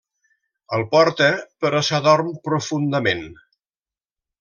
[0.77, 1.29] El porta
[1.67, 3.27] però s'adorm profundament.